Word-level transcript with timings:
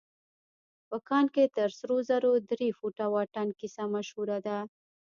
په 0.87 0.97
کان 1.09 1.25
کې 1.33 1.43
تر 1.57 1.69
سرو 1.77 1.97
زرو 2.09 2.31
د 2.39 2.43
درې 2.51 2.69
فوټه 2.77 3.05
واټن 3.13 3.47
کيسه 3.59 3.83
مشهوره 3.95 4.37
ده. 4.47 4.57